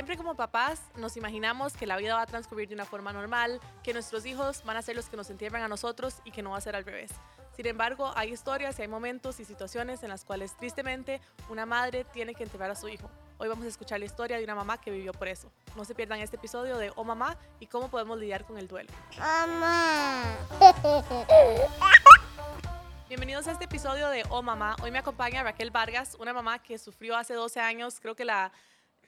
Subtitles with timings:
[0.00, 3.60] Siempre como papás nos imaginamos que la vida va a transcurrir de una forma normal,
[3.82, 6.52] que nuestros hijos van a ser los que nos entierran a nosotros y que no
[6.52, 7.10] va a ser al revés.
[7.54, 12.04] Sin embargo, hay historias y hay momentos y situaciones en las cuales tristemente una madre
[12.04, 13.10] tiene que enterrar a su hijo.
[13.36, 15.52] Hoy vamos a escuchar la historia de una mamá que vivió por eso.
[15.76, 18.90] No se pierdan este episodio de Oh Mamá y cómo podemos lidiar con el duelo.
[19.18, 20.34] Mamá.
[23.06, 24.76] Bienvenidos a este episodio de Oh Mamá.
[24.82, 28.50] Hoy me acompaña Raquel Vargas, una mamá que sufrió hace 12 años, creo que la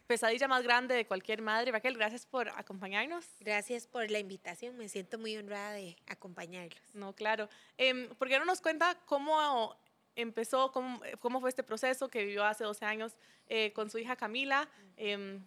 [0.06, 1.72] pesadilla más grande de cualquier madre.
[1.72, 3.26] Raquel, gracias por acompañarnos.
[3.40, 6.82] Gracias por la invitación, me siento muy honrada de acompañarlos.
[6.94, 7.48] No, claro.
[7.78, 9.76] Eh, ¿Por qué no nos cuenta cómo
[10.14, 13.16] empezó, cómo, cómo, fue este proceso que vivió hace 12 años
[13.48, 14.68] eh, con su hija Camila?
[14.96, 15.40] Eh,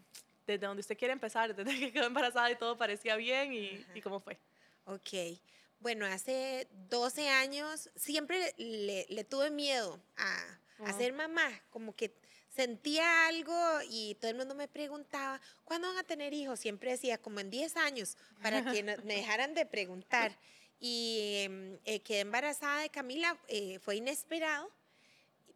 [0.45, 4.01] desde donde usted quiere empezar, desde que quedó embarazada y todo parecía bien y, y
[4.01, 4.39] cómo fue.
[4.85, 5.39] Ok.
[5.79, 12.15] Bueno, hace 12 años siempre le, le tuve miedo a, a, ser mamá, como que
[12.55, 13.53] sentía algo
[13.89, 16.59] y todo el mundo me preguntaba, ¿cuándo van a tener hijos?
[16.59, 20.37] Siempre decía, como en 10 años, para que no, me dejaran de preguntar.
[20.79, 21.47] Y
[21.85, 24.71] eh, quedé embarazada de Camila, eh, fue inesperado,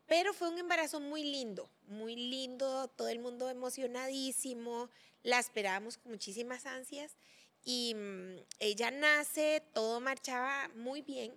[0.07, 4.89] pero fue un embarazo muy lindo, muy lindo, todo el mundo emocionadísimo,
[5.23, 7.15] la esperábamos con muchísimas ansias
[7.63, 11.33] y mm, ella nace, todo marchaba muy bien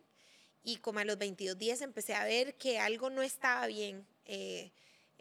[0.62, 4.06] y como a los 22 días empecé a ver que algo no estaba bien.
[4.24, 4.70] Eh,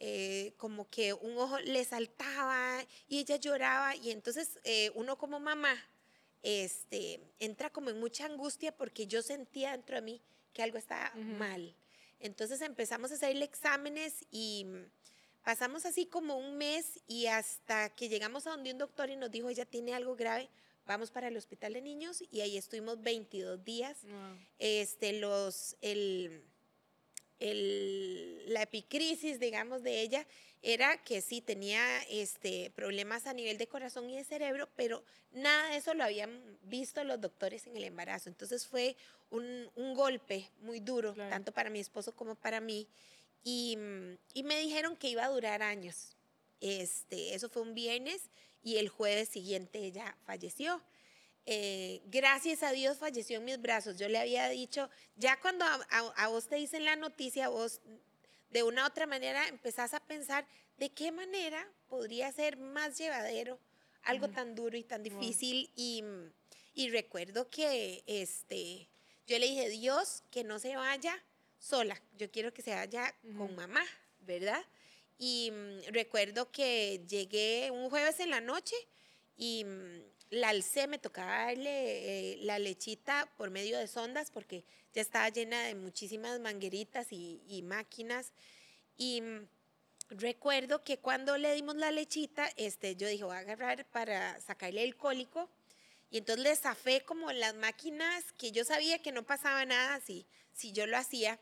[0.03, 5.39] eh, como que un ojo le saltaba y ella lloraba y entonces eh, uno como
[5.39, 5.75] mamá
[6.41, 10.21] este, entra como en mucha angustia porque yo sentía dentro de mí
[10.53, 11.37] que algo estaba uh -huh.
[11.37, 11.75] mal.
[12.19, 14.65] Entonces empezamos a hacerle exámenes y
[15.43, 19.29] pasamos así como un mes y hasta que llegamos a donde un doctor y nos
[19.29, 20.49] dijo ella tiene algo grave,
[20.87, 24.03] vamos para el hospital de niños y ahí estuvimos 22 días.
[24.03, 24.39] Wow.
[24.57, 26.50] Este, los, el,
[27.41, 30.25] el, la epicrisis, digamos, de ella
[30.61, 35.69] era que sí tenía este, problemas a nivel de corazón y de cerebro, pero nada
[35.69, 38.29] de eso lo habían visto los doctores en el embarazo.
[38.29, 38.95] Entonces fue
[39.31, 41.31] un, un golpe muy duro, claro.
[41.31, 42.87] tanto para mi esposo como para mí.
[43.43, 43.75] Y,
[44.35, 46.15] y, me dijeron que iba a durar años.
[46.59, 48.29] Este, eso fue un viernes
[48.61, 50.79] y el jueves siguiente ella falleció.
[51.45, 53.97] Eh, gracias a Dios falleció en mis brazos.
[53.97, 57.81] Yo le había dicho, ya cuando a, a, a, vos te dicen la noticia, vos
[58.51, 60.45] de una u otra manera empezás a pensar
[60.77, 63.59] de qué manera podría ser más llevadero
[64.03, 64.33] algo -huh.
[64.33, 65.65] tan duro y tan difícil.
[65.67, 65.73] Wow.
[65.75, 66.03] Y,
[66.73, 68.87] y, recuerdo que este,
[69.27, 71.23] yo le dije, Dios, que no se vaya
[71.59, 73.37] sola, yo quiero que se vaya -huh.
[73.37, 73.85] con mamá,
[74.21, 74.63] ¿verdad?
[75.17, 78.75] Y um, recuerdo que llegué un jueves en la noche
[79.37, 80.01] y um,
[80.31, 85.29] la alcé, me tocaba darle eh, la lechita por medio de sondas porque ya estaba
[85.29, 88.31] llena de muchísimas mangueritas y, máquinas.
[88.97, 89.45] Y um,
[90.09, 94.83] recuerdo que cuando le dimos la lechita, este, yo dije, voy a agarrar para sacarle
[94.83, 95.49] el cólico.
[96.09, 100.25] Y entonces le zafé como las máquinas que yo sabía que no pasaba nada si,
[100.53, 101.39] si yo lo hacía.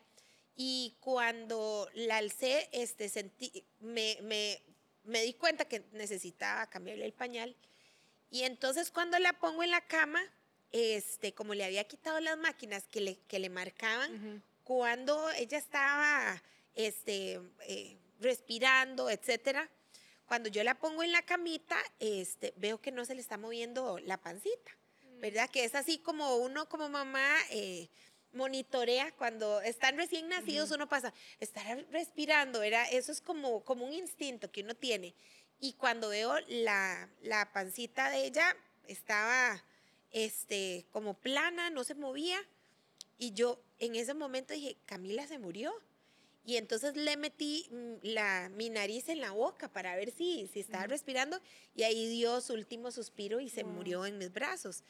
[0.55, 4.61] Y cuando la alcé, este, sentí, me, me,
[5.03, 7.55] me di cuenta que necesitaba cambiarle el pañal.
[8.31, 10.21] Y entonces cuando la pongo en la cama,
[10.71, 14.41] este, como le había quitado las máquinas que le, que le marcaban, uh -huh.
[14.63, 16.41] cuando ella estaba
[16.75, 19.69] este, eh, respirando, etcétera,
[20.27, 23.97] cuando yo la pongo en la camita, este, veo que no se le está moviendo
[23.99, 25.21] la pancita, mm.
[25.21, 25.49] ¿verdad?
[25.49, 27.89] Que es así como uno como mamá eh,
[28.33, 30.75] monitorea cuando están recién nacidos, uh -huh.
[30.75, 32.85] uno pasa, estar respirando, ¿verdad?
[32.91, 35.15] Eso es como, como un instinto que uno tiene.
[35.59, 38.55] Y cuando veo la, la pancita de ella,
[38.87, 39.63] estaba
[40.11, 42.39] este, como plana, no se movía.
[43.17, 45.73] Y yo en ese momento dije, Camila se murió.
[46.45, 50.61] Y entonces le metí mm, la, mi nariz en la boca para ver si, si
[50.61, 50.89] estaba mm.
[50.89, 51.39] respirando.
[51.75, 54.83] Y ahí dio su último suspiro y se murió en mis brazos.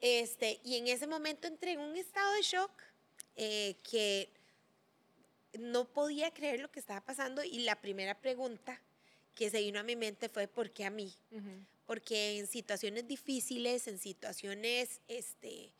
[0.00, 2.70] Este, y en ese momento entré en un estado de shock
[3.36, 4.30] eh, que
[5.58, 7.42] no podía creer lo que estaba pasando.
[7.42, 8.80] Y la primera pregunta
[9.40, 11.14] que se vino a mi mente fue ¿por qué a mí?
[11.30, 11.66] Uh -huh.
[11.86, 15.72] Porque en situaciones difíciles, en situaciones este,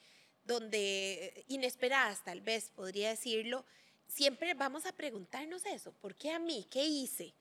[0.45, 3.67] donde inesperadas tal vez podría decirlo,
[4.09, 6.67] siempre vamos a preguntarnos eso, ¿por qué a mí?
[6.71, 7.35] ¿Qué hice?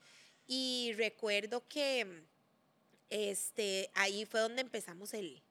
[0.46, 2.06] Y recuerdo que
[3.08, 5.42] este, ahí fue donde empezamos el,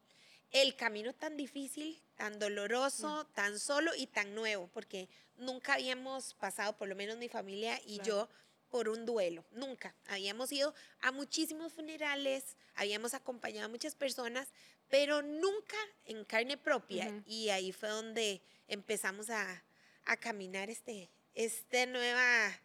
[0.52, 6.78] el camino tan difícil, tan doloroso, tan solo y tan nuevo, porque nunca habíamos pasado,
[6.78, 8.06] por lo menos mi familia y claro.
[8.06, 8.30] yo,
[8.70, 9.96] por un duelo, nunca.
[10.08, 14.48] Habíamos ido a muchísimos funerales, habíamos acompañado a muchas personas,
[14.90, 17.08] pero nunca en carne propia.
[17.08, 17.24] Uh -huh.
[17.26, 19.64] Y ahí fue donde empezamos a,
[20.06, 22.60] a caminar este, esta nueva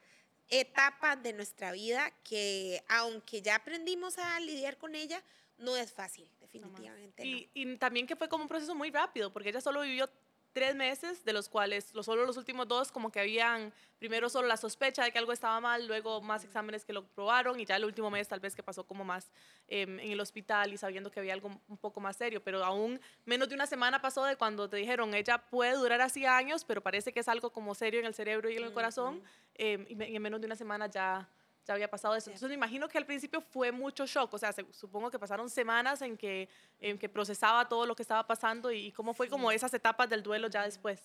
[0.48, 5.22] etapa de nuestra vida que aunque ya aprendimos a lidiar con ella,
[5.58, 7.24] no es fácil, definitivamente.
[7.24, 10.08] Y, y, también que fue como un proceso muy rápido, porque ella solo vivió
[10.54, 14.56] tres meses, de los cuales solo los últimos dos como que habían primero solo la
[14.56, 17.84] sospecha de que algo estaba mal, luego más exámenes que lo probaron y ya el
[17.84, 19.30] último mes tal vez que pasó como más
[19.66, 23.00] em, en el hospital y sabiendo que había algo un poco más serio, pero aún
[23.24, 26.80] menos de una semana pasó de cuando te dijeron ella puede durar así años, pero
[26.80, 29.22] parece que es algo como serio en el cerebro y en el corazón
[29.54, 31.28] em, y en menos de una semana ya
[31.66, 32.30] ya había pasado eso.
[32.30, 36.02] Entonces me imagino que al principio fue mucho shock, o sea, supongo que pasaron semanas
[36.02, 36.48] en que,
[36.80, 40.22] en que procesaba todo lo que estaba pasando y, cómo fue como esas etapas del
[40.22, 41.00] duelo ya después.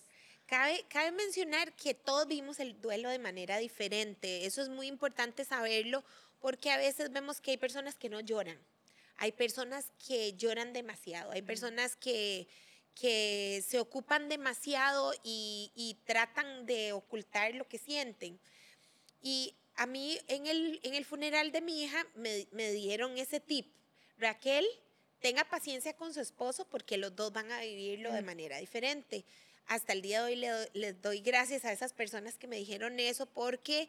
[0.46, 5.46] Cabe, cabe mencionar que todos vimos el duelo de manera diferente, eso es muy importante
[5.46, 6.04] saberlo
[6.40, 8.58] porque a veces vemos que hay personas que no lloran,
[9.18, 12.48] hay personas que lloran demasiado, hay personas que
[12.96, 18.38] que se ocupan demasiado y, y, tratan de ocultar lo que sienten.
[19.22, 23.40] Y a mí en el, en el funeral de mi hija me, me dieron ese
[23.40, 23.74] tip.
[24.18, 24.66] Raquel,
[25.22, 28.26] tenga paciencia con su esposo porque los dos van a vivirlo de mm.
[28.26, 29.24] manera diferente.
[29.68, 33.00] Hasta el día de hoy le, les doy gracias a esas personas que me dijeron
[33.00, 33.88] eso porque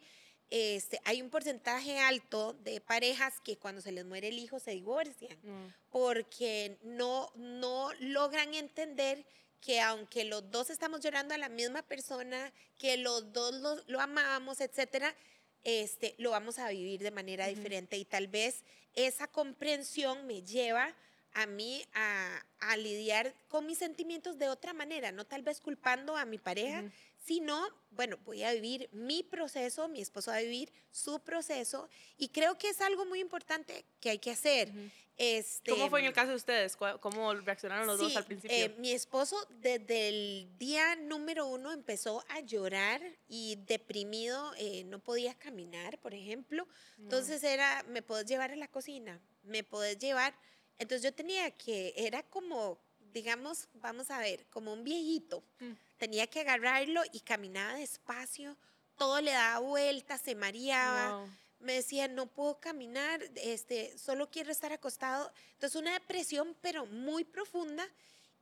[0.49, 4.71] este, hay un porcentaje alto de parejas que cuando se les muere el hijo se
[4.71, 5.73] divorcian mm.
[5.89, 9.25] porque no, no logran entender
[9.59, 13.99] que aunque los dos estamos llorando a la misma persona, que los dos lo, lo
[13.99, 15.13] amamos, etcétera,
[15.63, 17.97] este, lo vamos a vivir de manera diferente.
[17.97, 18.63] Y tal vez
[18.93, 20.95] esa comprensión me lleva
[21.33, 26.17] a mí a, a, lidiar con mis sentimientos de otra manera, no tal vez culpando
[26.17, 26.83] a mi pareja,
[27.25, 31.87] sino, bueno, voy a vivir mi proceso, mi esposo va a vivir su proceso
[32.17, 34.71] y creo que es algo muy importante que hay que hacer.
[35.17, 36.75] este, ¿Cómo fue en el caso de ustedes?
[36.75, 38.57] ¿Cómo reaccionaron los dos al principio?
[38.57, 44.99] Eh, mi esposo desde el día número uno empezó a llorar y deprimido, eh, no
[44.99, 46.67] podía caminar, por ejemplo.
[46.97, 49.21] Entonces era, ¿me puedes llevar a la cocina?
[49.43, 50.33] ¿Me puedes llevar?
[50.79, 52.79] Entonces yo tenía que, era como,
[53.13, 55.43] digamos, vamos a ver, como un viejito.
[55.59, 58.57] Mm tenía que agarrarlo y caminaba despacio,
[58.97, 61.27] todo le daba vueltas, se mareaba.
[61.59, 65.31] Me decía, no puedo caminar, este, solo quiero estar acostado.
[65.53, 67.87] Entonces, una depresión, pero muy profunda,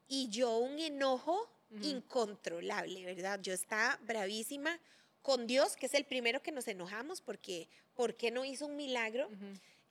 [0.08, 1.52] y yo un enojo
[1.82, 3.42] incontrolable, ¿verdad?
[3.42, 4.80] Yo estaba bravísima
[5.22, 8.78] con Dios, que es el primero que nos enojamos, porque ¿por qué no hizo un
[8.78, 9.30] milagro?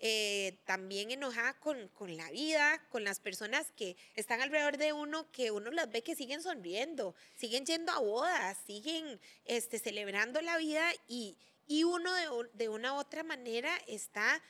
[0.01, 5.29] Eh, también enojada con, con, la vida, con las personas que están alrededor de uno,
[5.33, 10.57] que uno las ve que siguen sonriendo, siguen yendo a bodas, siguen este, celebrando la
[10.57, 11.37] vida y,
[11.67, 14.41] y uno de, de, una u otra manera está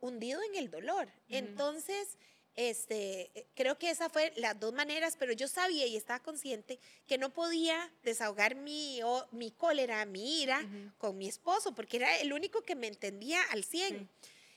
[0.00, 1.12] hundido en el dolor.
[1.28, 2.16] Entonces,
[2.56, 7.18] este, creo que esa fue las dos maneras, pero yo sabía y estaba consciente que
[7.18, 9.00] no podía desahogar mi,
[9.32, 10.62] mi cólera, mi ira
[10.98, 14.08] con mi esposo, porque era el único que me entendía al 100.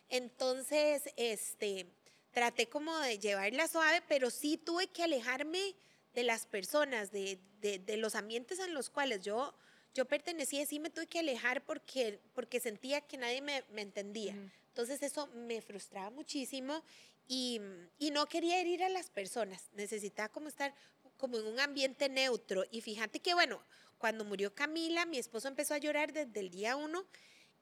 [0.10, 1.88] Entonces, este,
[2.32, 5.76] traté como de llevarla suave, pero sí tuve que alejarme
[6.14, 9.54] de las personas, de, de, los ambientes en los cuales yo,
[9.94, 14.36] yo pertenecía, sí me tuve que alejar porque, porque sentía que nadie me, me entendía.
[14.70, 16.84] Entonces eso me frustraba muchísimo
[17.28, 17.62] y,
[18.00, 20.74] y, no quería herir a las personas, necesitaba como estar
[21.18, 22.64] como en un ambiente neutro.
[22.72, 23.62] Y fíjate que, bueno,
[23.98, 27.06] cuando murió Camila, mi esposo empezó a llorar desde el día uno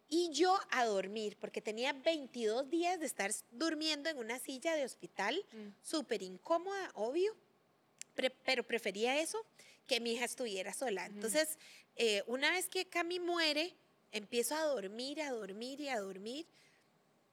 [0.08, 4.86] y yo a dormir, porque tenía 22 días de estar durmiendo en una silla de
[4.86, 5.68] hospital, mm.
[5.82, 7.36] súper incómoda, obvio,
[8.46, 9.46] pero prefería eso
[9.88, 11.06] que mi hija estuviera sola.
[11.06, 11.58] Entonces,
[11.96, 13.76] eh, una vez que Cami muere,
[14.12, 16.48] empiezo a dormir, a dormir y a dormir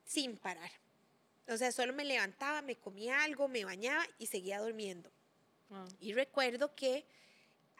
[0.04, 0.70] sin parar.
[1.48, 5.10] O sea, solo me levantaba, me comía algo, me bañaba y seguía durmiendo.
[6.00, 7.06] Y recuerdo que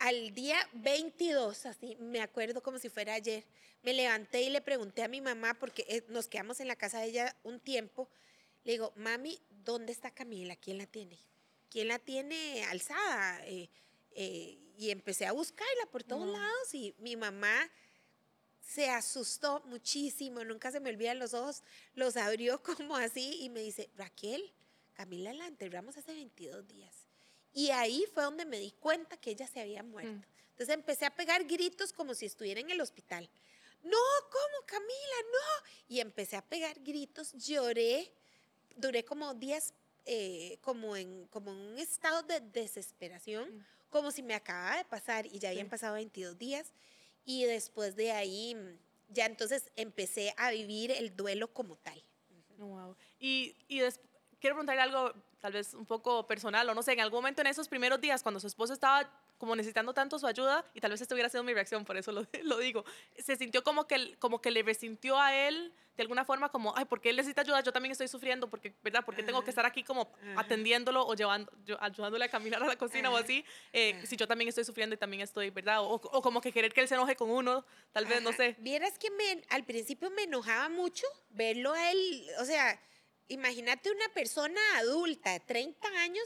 [0.03, 3.45] al día 22, así me acuerdo como si fuera ayer,
[3.85, 6.99] me levanté y le pregunté a mi mamá, porque eh, nos quedamos en la casa
[6.99, 8.11] de ella un tiempo,
[8.65, 10.57] le digo, mami, ¿dónde está Camila?
[10.57, 11.21] ¿Quién la tiene?
[11.71, 13.47] ¿Quién la tiene alzada?
[13.47, 13.71] Eh,
[14.11, 17.71] eh, y empecé a buscarla por todos lados y mi mamá
[18.61, 21.63] se asustó muchísimo, nunca se me olvidan los ojos,
[21.95, 24.53] los abrió como así y me dice, Raquel,
[24.95, 27.02] Camila la enterramos hace 22 días.
[27.53, 30.13] Y ahí fue donde me di cuenta que ella se había muerto.
[30.13, 30.33] Mm.
[30.51, 33.29] Entonces empecé a pegar gritos como si estuviera en el hospital.
[33.83, 33.99] No,
[34.31, 35.17] ¿cómo, Camila?
[35.33, 35.69] No.
[35.89, 38.13] Y empecé a pegar gritos, lloré,
[38.77, 43.65] duré como días eh, como, en, como un estado de desesperación, mm.
[43.91, 46.73] como si me acababa de pasar y ya habían pasado 22 días.
[47.25, 48.57] Y después de ahí,
[49.09, 52.03] ya entonces empecé a vivir el duelo como tal.
[52.59, 52.97] Wow.
[53.19, 53.81] Y, y
[54.43, 57.47] quiero preguntarle algo tal vez un poco personal o no sé, en algún momento en
[57.47, 59.09] esos primeros días cuando su esposo estaba
[59.39, 62.13] como necesitando tanto su ayuda, y tal vez esto hubiera sido mi reacción, por eso
[62.13, 62.85] lo, lo digo,
[63.17, 66.87] se sintió como que, como que le resintió a él de alguna forma como, ay,
[66.87, 67.61] porque él necesita ayuda?
[67.61, 69.03] Yo también estoy sufriendo, porque, ¿verdad?
[69.05, 73.11] Porque tengo que estar aquí como atendiéndolo o llevando, ayudándole a caminar a la cocina
[73.11, 75.83] o así, eh, si yo también estoy sufriendo y también estoy, ¿verdad?
[75.83, 78.57] O, o, como que querer que él se enoje con uno, tal vez, no sé.
[78.59, 82.81] Vieras que me, al principio me enojaba mucho verlo a él, o sea,
[83.33, 86.25] imagínate una persona adulta de 30 años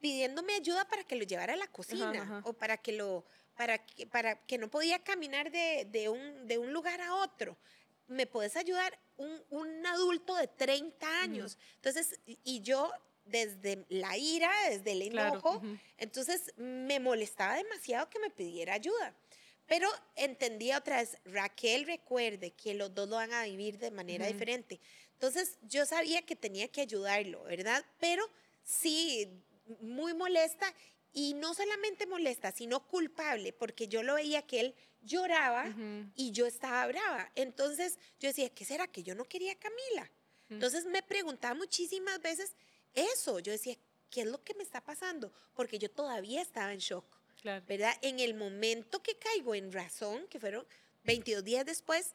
[0.00, 3.24] pidiéndome ayuda para que lo llevara a la cocina o para que lo
[3.56, 7.58] para que, para que no podía caminar de, de, un, de un lugar a otro.
[8.06, 8.96] ¿Me puedes ayudar?
[9.16, 11.58] Un, un adulto de 30 años.
[11.74, 12.88] Entonces, y yo
[13.24, 15.60] desde la ira, desde el enojo,
[15.96, 19.12] entonces me molestaba demasiado que me pidiera ayuda.
[19.66, 24.26] Pero entendía otra vez, Raquel recuerde que los dos lo van a vivir de manera
[24.26, 24.80] diferente.
[25.18, 27.84] Entonces yo sabía que tenía que ayudarlo, ¿verdad?
[27.98, 28.24] Pero
[28.62, 29.28] sí,
[29.80, 30.72] muy molesta
[31.12, 35.74] y no solamente molesta, sino culpable, porque yo lo veía que él lloraba
[36.14, 37.32] y yo estaba brava.
[37.34, 40.08] Entonces yo decía, ¿qué será que yo no quería a Camila?
[40.50, 42.52] Entonces me preguntaba muchísimas veces
[42.94, 43.40] eso.
[43.40, 43.76] Yo decía,
[44.10, 45.32] ¿qué es lo que me está pasando?
[45.54, 47.04] Porque yo todavía estaba en shock.
[47.66, 47.96] ¿Verdad?
[48.02, 50.64] En el momento que caigo en razón, que fueron
[51.04, 52.14] 22 días después,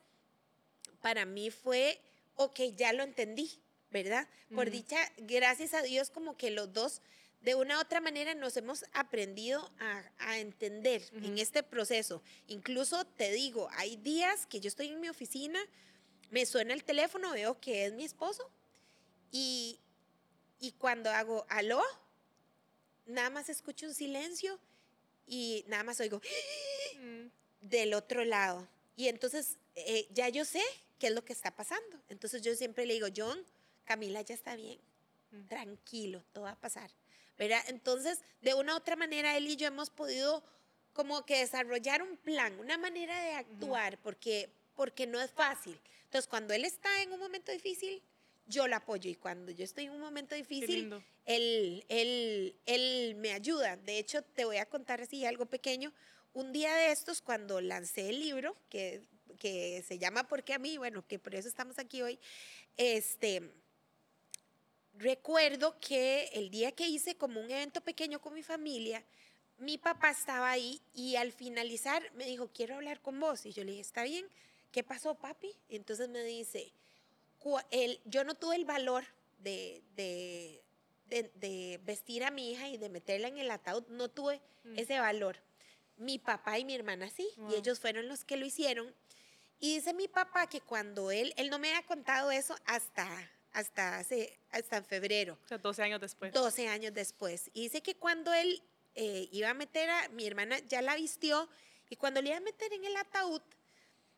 [1.01, 1.99] para mí fue,
[2.35, 3.51] ok, ya lo entendí,
[3.91, 4.27] ¿verdad?
[4.53, 7.01] Por dicha, gracias a Dios, como que los dos
[7.41, 9.69] de una u otra manera nos hemos aprendido
[10.17, 12.23] a, entender en este proceso.
[12.47, 15.59] Incluso te digo, hay días que yo estoy en mi oficina,
[16.31, 18.49] me suena el teléfono, veo que es mi esposo
[19.29, 19.79] y,
[20.59, 21.83] y cuando hago aló,
[23.05, 24.57] nada más escucho un silencio
[25.27, 26.21] y nada más oigo
[27.61, 28.67] del otro lado.
[28.95, 30.61] Y entonces eh, ya yo sé
[31.03, 32.01] qué es lo que está pasando.
[32.07, 33.37] Entonces yo siempre le digo, John,
[33.83, 34.79] Camila ya está bien,
[35.31, 35.47] mm.
[35.49, 36.89] tranquilo, todo va a pasar.
[37.37, 40.41] Entonces, de una u otra manera, él y yo hemos podido
[40.93, 45.77] como que desarrollar un plan, una manera de actuar, porque, porque no es fácil.
[46.05, 48.01] Entonces, cuando él está en un momento difícil,
[48.45, 50.89] yo lo apoyo y cuando yo estoy en un momento difícil,
[51.25, 53.75] él, él, él me ayuda.
[53.75, 55.91] De hecho, te voy a contar así algo pequeño.
[56.31, 59.01] Un día de estos, cuando lancé el libro, que,
[59.37, 62.19] que se llama Porque a mí, bueno, que por eso estamos aquí hoy,
[62.77, 63.51] este,
[64.95, 69.03] recuerdo que el día que hice como un evento pequeño con mi familia,
[69.57, 73.45] mi papá estaba ahí y al finalizar me dijo, quiero hablar con vos.
[73.45, 74.27] Y yo le dije, está bien,
[74.71, 75.55] ¿qué pasó, papi?
[75.69, 76.73] entonces me dice,
[78.05, 79.03] yo no tuve el valor
[79.39, 80.63] de, de,
[81.09, 84.79] de, vestir a mi hija y de meterla en el ataúd, no tuve mm.
[84.79, 85.37] ese valor.
[85.97, 88.93] Mi papá y mi hermana sí, y ellos fueron los que lo hicieron.
[89.59, 93.07] Y dice mi papá que cuando él, él no me ha contado eso hasta
[93.53, 95.37] hasta hace, hasta febrero.
[95.45, 96.33] O sea, 12 años después.
[96.33, 97.49] 12 años después.
[97.53, 98.61] Y dice que cuando él
[98.95, 101.47] eh, iba a meter a, mi hermana ya la vistió,
[101.89, 103.41] y cuando le iba a meter en el ataúd,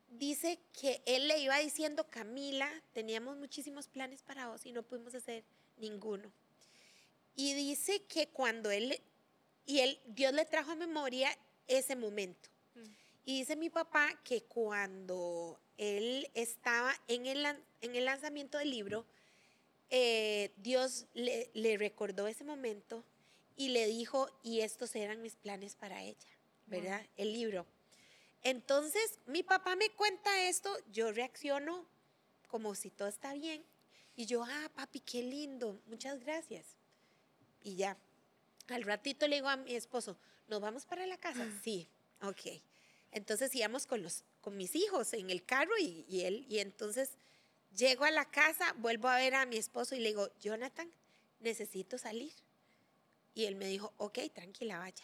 [0.07, 5.13] dice que él le iba diciendo, Camila, teníamos muchísimos planes para vos y no pudimos
[5.13, 5.43] hacer
[5.77, 6.31] ninguno.
[7.35, 9.01] Y dice que cuando él,
[9.65, 11.37] y él, Dios le trajo a memoria
[11.67, 12.49] ese momento.
[13.25, 17.45] Y dice mi papá que cuando él estaba en el,
[17.81, 19.05] en el lanzamiento del libro,
[19.89, 23.03] eh, Dios le, recordó ese momento
[23.55, 26.29] y le dijo, y estos eran mis planes para ella,
[26.67, 27.01] ¿verdad?
[27.17, 27.65] El libro.
[28.43, 31.85] Entonces, mi papá me cuenta esto, yo reacciono
[32.47, 33.65] como si todo está bien.
[34.15, 36.77] Y yo, ah, papi, qué lindo, muchas gracias.
[37.61, 37.97] Y ya,
[38.67, 40.17] al ratito le digo a mi esposo,
[40.47, 41.45] ¿nos vamos para la casa?
[41.63, 41.89] sí,
[42.21, 42.61] ok.
[43.15, 47.17] Entonces íbamos con, los, con mis hijos en el carro y, y él, y entonces
[47.75, 50.89] Llego a la casa, vuelvo a ver a mi esposo y le digo, Jonathan,
[51.41, 52.31] necesito salir.
[53.33, 55.03] Y él me dijo, ok, tranquila, vaya.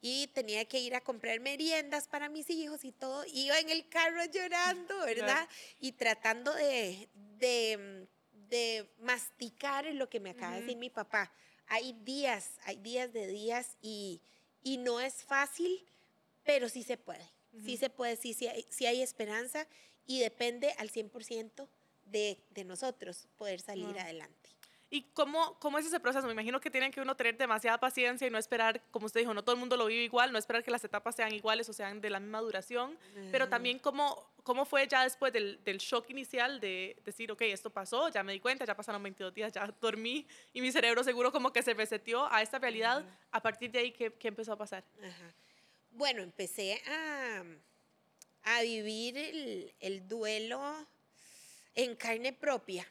[0.00, 3.24] Y tenía que ir a comprar meriendas para mis hijos y todo.
[3.26, 5.46] Iba en el carro llorando, ¿verdad?
[5.78, 7.08] Y tratando de,
[7.38, 11.30] de, de, masticar lo que me acaba de decir mi papá.
[11.66, 14.22] Hay días, hay días de días y,
[14.62, 15.84] y no es fácil,
[16.46, 17.28] pero sí se puede.
[17.64, 19.66] Sí se puede, sí, sí hay, sí hay esperanza
[20.06, 21.68] y depende al 100%
[22.04, 24.50] de, de nosotros poder salir adelante.
[24.88, 26.26] ¿Y cómo, cómo es ese proceso?
[26.26, 29.34] Me imagino que tienen que uno tener demasiada paciencia y no esperar, como usted dijo,
[29.34, 31.72] no todo el mundo lo vive igual, no esperar que las etapas sean iguales o
[31.72, 32.96] sean de la misma duración,
[33.32, 37.68] pero también cómo, cómo fue ya después del, del, shock inicial de decir, ok, esto
[37.70, 41.32] pasó, ya me di cuenta, ya pasaron 22 días, ya dormí y mi cerebro seguro
[41.32, 43.04] como que se reseteó a esta realidad.
[43.32, 44.84] A partir de ahí, ¿qué, qué empezó a pasar?
[45.96, 47.42] Bueno, empecé a
[48.46, 49.18] a vivir
[49.80, 50.86] el, duelo
[51.74, 52.86] en carne propia.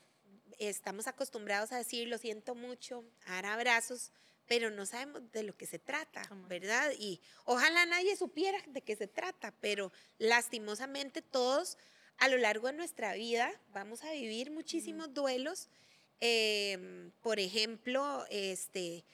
[0.60, 4.12] Estamos acostumbrados a decir lo siento mucho, a dar abrazos,
[4.48, 6.92] pero no sabemos de lo que se trata, ¿verdad?
[7.00, 11.78] Y ojalá nadie supiera de qué se trata, pero lastimosamente todos
[12.18, 15.70] a lo largo de nuestra vida vamos a vivir muchísimos duelos.
[16.20, 19.06] Em, por ejemplo, este,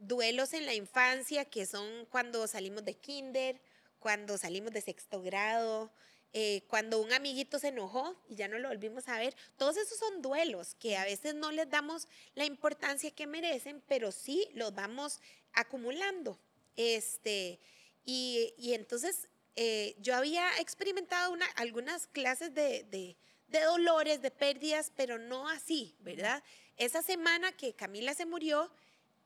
[0.00, 3.60] duelos en la infancia que son cuando salimos de kinder,
[3.98, 5.92] cuando salimos de sexto grado,
[6.32, 9.36] eh, cuando un amiguito se enojó y ya no lo volvimos a ver.
[9.56, 14.10] Todos esos son duelos que a veces no les damos la importancia que merecen, pero
[14.10, 15.20] sí los vamos
[15.52, 16.38] acumulando.
[16.76, 17.60] Este,
[18.04, 23.16] y, y entonces eh, yo había experimentado una, algunas clases de, de,
[23.48, 26.42] de, dolores, de pérdidas, pero no así, ¿verdad?
[26.76, 28.70] Esa semana que Camila se murió,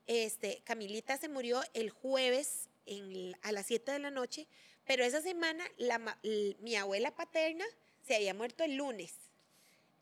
[0.06, 4.46] este, Camilita se murió el jueves en, a las 7 de la noche,
[4.84, 6.18] pero esa semana la,
[6.60, 7.64] mi abuela paterna
[8.02, 9.14] se había muerto el lunes.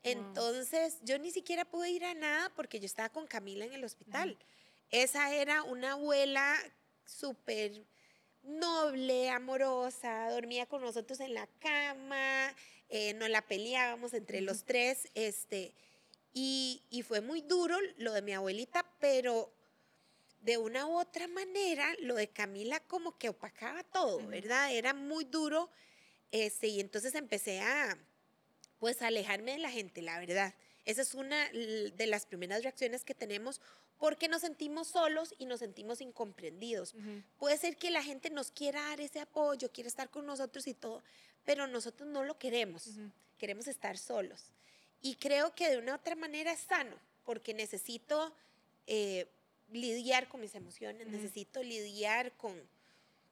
[0.03, 3.85] Entonces yo ni siquiera pude ir a nada porque yo estaba con Camila en el
[3.85, 4.37] hospital.
[4.91, 6.57] Esa era una abuela
[7.05, 7.85] súper
[8.43, 12.53] noble, amorosa, dormía con nosotros en la cama,
[12.89, 15.73] eh, nos la peleábamos entre los tres, este,
[16.33, 19.53] y, y, fue muy duro lo de mi abuelita, pero
[20.43, 24.73] de una u otra manera lo de Camila como que opacaba todo, ¿verdad?
[24.73, 25.69] Era muy duro,
[26.31, 27.97] este, y entonces empecé a,
[28.77, 30.53] pues, alejarme de la gente, la verdad.
[30.85, 33.61] Esa es una de las primeras reacciones que tenemos
[33.97, 36.93] porque nos sentimos solos y nos sentimos incomprendidos.
[37.37, 40.73] Puede ser que la gente nos quiera dar ese apoyo, quiera estar con nosotros y
[40.73, 41.01] todo,
[41.45, 42.89] pero nosotros no lo queremos.
[43.37, 44.51] Queremos estar solos.
[45.01, 48.35] Y creo que de una u otra manera es sano, porque necesito
[48.87, 49.25] eh,
[49.71, 52.55] lidiar con mis emociones, necesito lidiar con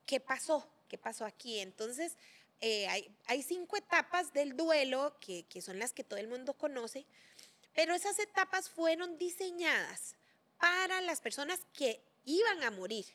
[0.06, 1.60] qué pasó, qué pasó aquí.
[1.60, 2.18] Entonces,
[2.60, 6.54] eh, hay, hay, cinco etapas del duelo que, que son las que todo el mundo
[6.54, 7.06] conoce,
[7.74, 10.16] pero esas etapas fueron diseñadas
[10.58, 13.06] para las personas que iban a morir,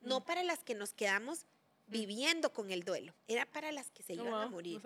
[0.00, 0.24] no mm.
[0.24, 1.40] para las que nos quedamos
[1.86, 1.90] mm.
[1.92, 4.80] viviendo con el duelo, era para las que se iban a morir.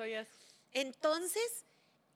[0.72, 1.64] Entonces,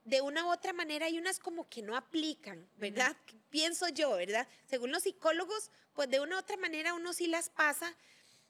[0.05, 3.15] de una u otra manera hay unas como que no aplican, ¿verdad?
[3.49, 4.47] Pienso yo, ¿verdad?
[4.65, 7.95] Según los psicólogos, pues de una u otra manera uno sí las pasa,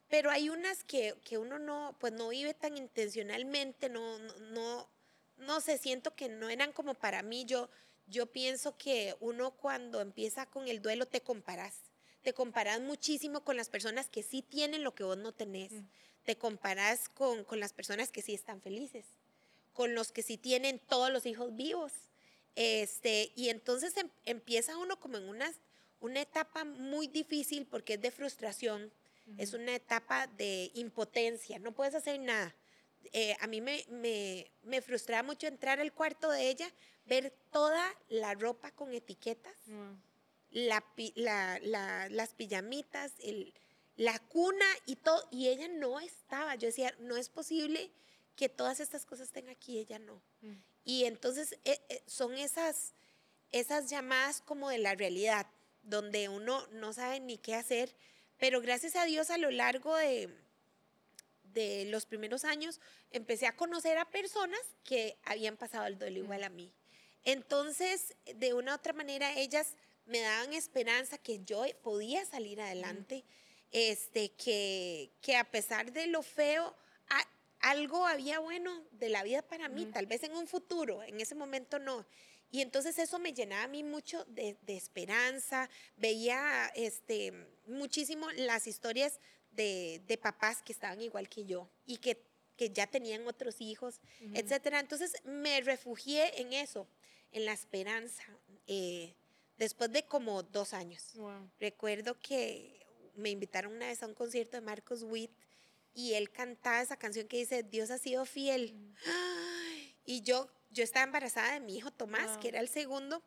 [0.09, 4.89] pero hay unas que, que uno no, pues no vive tan intencionalmente, no, no, no,
[5.37, 7.45] no sé, siento que no eran como para mí.
[7.45, 7.69] Yo,
[8.07, 11.75] yo pienso que uno cuando empieza con el duelo te comparas.
[12.21, 15.73] Te comparas muchísimo con las personas que sí tienen lo que vos no tenés.
[16.23, 19.05] Te comparas con, con, las personas que sí están felices,
[19.73, 21.91] con los que sí tienen todos los hijos vivos.
[22.55, 25.51] Este, y entonces em, empieza uno como en una,
[25.99, 28.91] una etapa muy difícil porque es de frustración,
[29.37, 32.53] es una etapa de impotencia, no puedes hacer nada.
[33.13, 36.69] Eh, a mí me, me, me, frustraba mucho entrar al cuarto de ella,
[37.05, 39.91] ver toda la ropa con etiquetas, mm.
[40.51, 40.83] la,
[41.15, 43.53] la, las pijamitas, el,
[43.95, 46.55] la cuna y todo, y ella no estaba.
[46.55, 47.91] Yo decía, no es posible
[48.35, 50.21] que todas estas cosas estén aquí, ella no.
[50.41, 50.55] Mm.
[50.85, 52.93] Y entonces eh, eh, son esas,
[53.51, 55.47] esas llamadas como de la realidad,
[55.83, 57.95] donde uno no sabe ni qué hacer,
[58.37, 60.29] pero gracias a Dios a lo largo de,
[61.43, 62.79] de los primeros años
[63.11, 66.73] empecé a conocer a personas que habían pasado el duelo igual a mí.
[67.23, 73.23] Entonces, de una u otra manera, ellas me daban esperanza que yo podía salir adelante,
[73.71, 76.75] este, que, que a pesar de lo feo,
[77.63, 81.33] algo había bueno de la vida para mí, tal vez en un futuro, en ese
[81.33, 82.05] momento no.
[82.51, 87.33] Y entonces eso me llenaba a mí mucho de, de esperanza, veía este,
[87.65, 89.19] muchísimo las historias
[89.51, 92.21] de, de, papás que estaban igual que yo y que,
[92.57, 94.01] que ya tenían otros hijos,
[94.33, 94.81] etcétera.
[94.81, 96.85] Entonces me refugié en eso,
[97.31, 98.23] en la esperanza,
[98.67, 99.15] eh,
[99.57, 101.13] después de como dos años.
[101.59, 105.31] Recuerdo que me invitaron una vez a un concierto de Marcos Witt
[105.93, 108.75] y él cantaba esa canción que dice, Dios ha sido fiel.
[110.05, 113.23] Y yo, yo estaba embarazada de mi hijo Tomás, que era el segundo,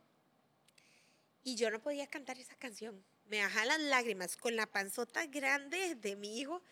[1.43, 5.95] y yo no podía cantar esa canción me bajaban las lágrimas con la panzota grande
[5.97, 6.63] de mi hijo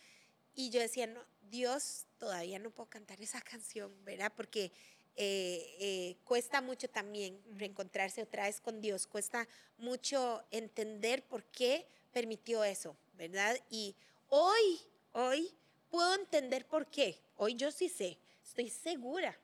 [0.54, 4.32] y yo decía, no, Dios, todavía no puedo cantar esa canción, ¿verdad?
[4.36, 4.72] Porque
[5.16, 11.86] eh, eh, cuesta mucho también reencontrarse otra vez con Dios, cuesta mucho entender por qué
[12.12, 13.56] permitió eso, ¿verdad?
[13.68, 13.96] Y
[14.28, 14.80] hoy,
[15.12, 15.52] hoy
[15.94, 19.38] puedo entender por qué, hoy yo sí sé, estoy segura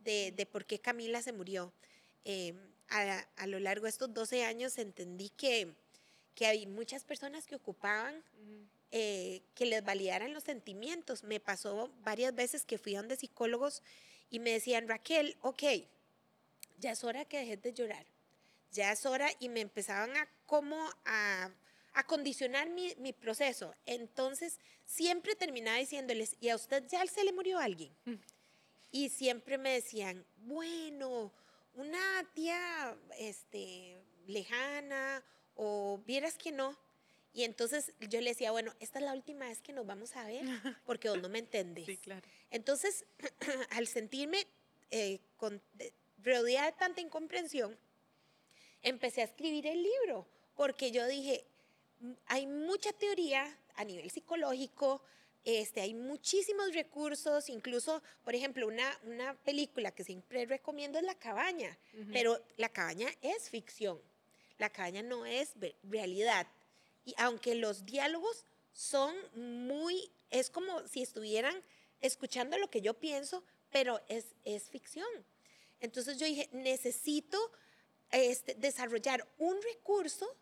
[0.00, 1.72] de, de por qué Camila se murió.
[2.26, 2.52] Eh,
[2.90, 5.74] a, a, lo largo de estos 12 años entendí que
[6.34, 8.22] que hay muchas personas que ocupaban
[8.92, 11.24] eh, que les validaran los sentimientos.
[11.24, 13.82] Me pasó varias veces que fui a donde psicólogos
[14.28, 15.62] y me decían, Raquel, ok,
[16.78, 18.04] ya es hora que dejes de llorar,
[18.70, 21.50] ya es hora y me empezaban a como a,
[22.04, 23.74] condicionar mi, mi, proceso.
[23.86, 27.94] Entonces, siempre terminaba diciéndoles, ¿y a usted ya se le murió alguien?
[28.04, 28.14] Mm.
[28.92, 31.32] Y siempre me decían, bueno,
[31.74, 35.22] una tía este, lejana
[35.54, 36.76] o vieras que no.
[37.32, 40.24] Y entonces yo le decía, bueno, esta es la última vez que nos vamos a
[40.24, 40.42] ver
[40.86, 41.86] porque vos no me entendés.
[41.86, 42.26] Sí, claro.
[42.50, 43.04] Entonces,
[43.70, 44.46] al sentirme
[44.90, 45.60] eh, con,
[46.22, 47.78] rodeada de tanta incomprensión,
[48.82, 51.44] empecé a escribir el libro porque yo dije,
[52.26, 55.02] hay mucha teoría a nivel psicológico,
[55.44, 61.14] este, hay muchísimos recursos, incluso, por ejemplo, una, una película que siempre recomiendo es La
[61.14, 61.78] Cabaña,
[62.12, 64.00] pero La Cabaña es ficción,
[64.58, 65.52] La Cabaña no es
[65.84, 66.48] realidad.
[67.04, 69.14] Y aunque los diálogos son
[69.68, 71.62] muy, es como si estuvieran
[72.00, 75.06] escuchando lo que yo pienso, pero es, es ficción.
[75.80, 77.38] Entonces yo dije, necesito
[78.10, 80.36] este, desarrollar un recurso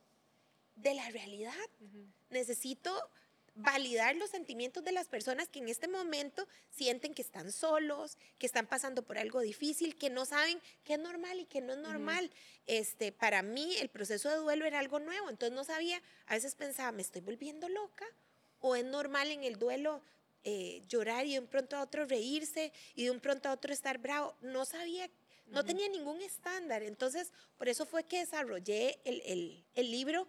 [0.76, 1.52] de la realidad.
[2.30, 2.92] Necesito
[3.56, 8.46] validar los sentimientos de las personas que en este momento sienten que están solos, que
[8.46, 11.78] están pasando por algo difícil, que no saben qué es normal y qué no es
[11.78, 12.30] normal.
[12.66, 16.54] este, para mí el proceso de duelo era algo nuevo, entonces no sabía, a veces
[16.54, 18.06] pensaba, ¿me estoy volviendo loca?
[18.60, 20.02] ¿O es normal en el duelo
[20.44, 23.72] eh, llorar y de un pronto a otro reírse y de un pronto a otro
[23.72, 24.34] estar bravo?
[24.40, 25.08] No sabía,
[25.46, 30.26] no tenía ningún estándar, entonces por eso fue que desarrollé el, el, el libro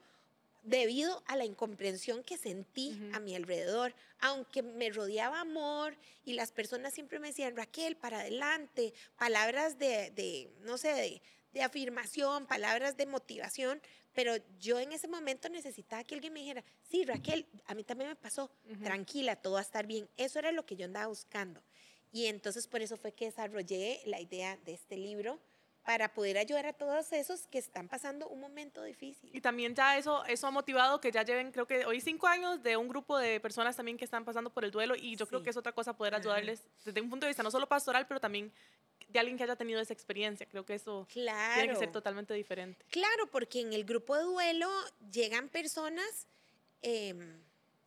[0.65, 6.51] debido a la incomprensión que sentí a mi alrededor, aunque me rodeaba amor y las
[6.51, 11.21] personas siempre me decían, Raquel, para adelante, palabras de, no sé,
[11.54, 13.82] de, afirmación, palabras de motivación,
[14.13, 18.10] pero yo en ese momento necesitaba que alguien me dijera, sí, Raquel, a mí también
[18.10, 18.51] me pasó,
[18.84, 20.10] tranquila, todo va a estar bien.
[20.17, 21.62] Eso era lo que yo andaba buscando.
[22.12, 25.39] Y entonces por eso fue que desarrollé la idea de este libro
[25.86, 29.30] para poder ayudar a todos esos que están pasando un momento difícil.
[29.32, 32.63] Y también ya eso, eso ha motivado que ya lleven, creo que hoy cinco años
[32.63, 35.43] de un grupo de personas también que están pasando por el duelo y yo creo
[35.43, 38.19] que es otra cosa poder ayudarles desde un punto de vista no solo pastoral, pero
[38.19, 38.52] también
[39.10, 40.48] de alguien que haya tenido esa experiencia.
[40.48, 42.84] Creo que eso tiene que ser totalmente diferente.
[42.89, 44.69] Claro, porque en el grupo de duelo
[45.12, 46.28] llegan personas
[46.82, 47.39] em,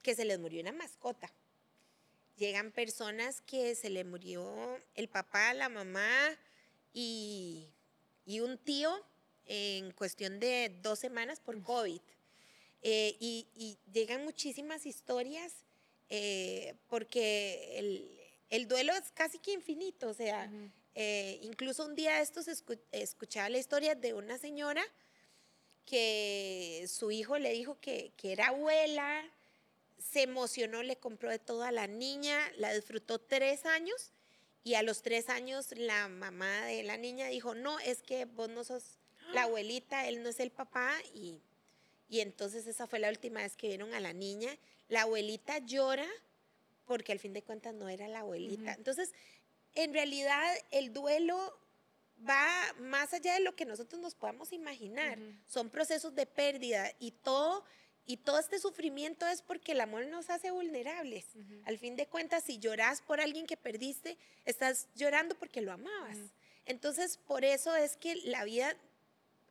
[0.03, 1.33] que se les murió una mascota.
[2.37, 6.09] Llegan personas que se le murió el papá, la mamá
[6.93, 7.67] y
[8.29, 8.95] y un tío
[9.47, 12.03] en cuestión de dos semanas por COVID.
[12.83, 15.53] Eh, y, llegan muchísimas historias
[16.11, 18.07] eh, porque
[18.51, 20.53] el, duelo es casi que infinito, o sea,
[20.95, 22.47] eh, incluso un día estos
[22.93, 24.85] escuchaba la historia de una señora
[25.87, 29.25] que su hijo le dijo que, que era abuela,
[29.99, 34.13] se emocionó, le compró de todo a la niña, la disfrutó tres años
[34.65, 38.49] y a los tres años la mamá de la niña dijo, no, es que vos
[38.49, 38.99] no sos
[39.33, 40.93] la abuelita, él no es el papá.
[41.15, 41.41] Y,
[42.09, 44.57] y entonces esa fue la última vez que vieron a la niña.
[44.89, 46.07] La abuelita llora
[46.87, 48.73] porque al fin de cuentas no era la abuelita.
[48.73, 49.13] Entonces,
[49.75, 51.59] en realidad el duelo
[52.29, 52.49] va
[52.81, 55.19] más allá de lo que nosotros nos podamos imaginar.
[55.47, 57.65] Son procesos de pérdida y todo
[58.09, 61.27] y todo este sufrimiento es porque el amor nos hace vulnerables.
[61.67, 64.17] Al fin de cuentas, si lloras por alguien que perdiste,
[64.47, 66.17] estás llorando porque lo amabas.
[66.65, 68.75] Entonces, por eso es que la vida,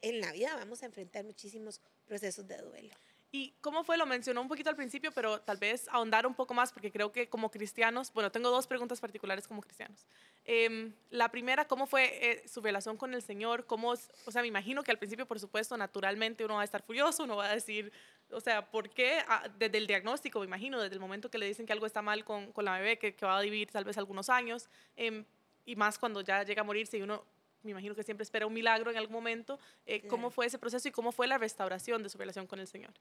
[0.02, 2.96] en la vida vamos a enfrentar muchísimos procesos de duelo.
[3.32, 3.98] ¿Y cómo fue?
[3.98, 7.12] Lo mencionó un poquito al principio, pero tal vez ahondar un poco más, porque creo
[7.12, 10.08] que como cristianos, bueno, tengo dos preguntas particulares como cristianos.
[10.46, 13.66] Em, la primera, ¿cómo fue eh, su relación con el Señor?
[13.66, 13.90] ¿Cómo,
[14.26, 17.26] o sea, me imagino que al principio, por supuesto, naturalmente uno va a estar furioso,
[17.26, 17.92] uno va a decir,
[18.32, 19.20] o sea, ¿por qué?
[19.28, 22.02] Ah, desde el diagnóstico, me imagino, desde el momento que le dicen que algo está
[22.02, 25.26] mal con, con la bebé, que, que, va a vivir tal vez algunos años, em,
[25.66, 27.24] y más cuando ya llega a morirse y uno
[27.64, 29.60] me imagino que siempre espera un milagro en algún momento.
[29.86, 32.68] Eh, ¿Cómo fue ese proceso y cómo fue la restauración de su relación con el
[32.68, 32.94] Señor?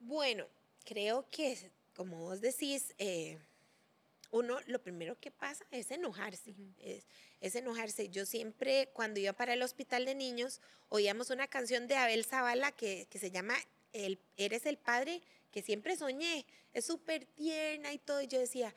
[0.00, 0.46] Bueno,
[0.84, 3.38] creo que, como vos decís, eh,
[4.32, 6.54] uno lo primero que pasa es enojarse,
[7.40, 8.08] es, enojarse.
[8.08, 12.72] Yo siempre, cuando iba para el hospital de niños, oíamos una canción de Abel Zavala
[12.72, 13.54] que, que se llama
[13.92, 16.46] el, Eres el padre que siempre soñé.
[16.72, 18.22] Es súper tierna y todo.
[18.22, 18.74] Y yo decía,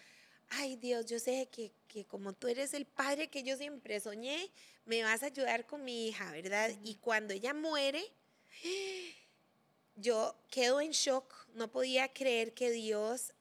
[0.50, 4.50] ay Dios, yo sé que, que, como tú eres el padre que yo siempre soñé,
[4.86, 6.72] me vas a ayudar con mi hija, ¿verdad?
[6.84, 8.04] Y cuando ella muere,
[9.96, 13.34] yo quedo en shock, no podía creer que Dios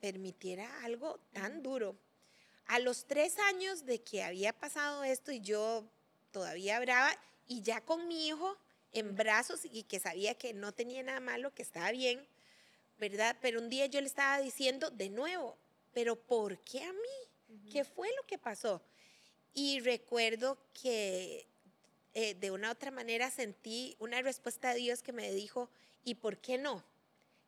[0.00, 1.96] permitiera algo tan duro.
[2.66, 5.84] A los tres años de que había pasado esto y yo
[6.32, 8.58] todavía brava, y ya con mi hijo
[8.92, 12.26] en brazos y que sabía que no tenía nada malo, que estaba bien,
[12.98, 13.36] ¿verdad?
[13.40, 15.58] Pero un día yo le estaba diciendo de nuevo,
[15.92, 17.68] pero ¿por qué a mí?
[17.70, 18.82] ¿Qué fue lo que pasó?
[19.52, 21.46] Y recuerdo que
[22.14, 25.70] eh, de una u otra manera sentí una respuesta de Dios que me dijo,
[26.04, 26.84] ¿y por qué no?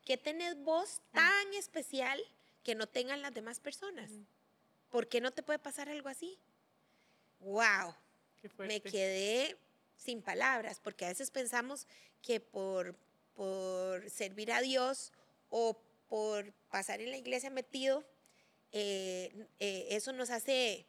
[0.04, 2.20] ¿Qué tenés vos tan especial
[2.62, 4.10] que no tengan las demás personas?
[4.90, 6.38] ¿Por qué no te puede pasar algo así?
[7.40, 7.94] ¡Wow!
[8.58, 9.56] Me quedé
[9.98, 11.86] sin palabras, porque a veces pensamos
[12.22, 12.96] que por,
[13.34, 15.12] por servir a Dios
[15.50, 18.04] o por pasar en la iglesia metido,
[18.72, 20.86] eh, eh, eso nos hace